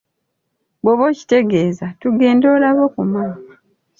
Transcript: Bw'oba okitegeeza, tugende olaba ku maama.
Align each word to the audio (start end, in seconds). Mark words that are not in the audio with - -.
Bw'oba 0.81 1.03
okitegeeza, 1.11 1.85
tugende 2.01 2.45
olaba 2.55 2.83
ku 2.93 3.01
maama. 3.11 3.51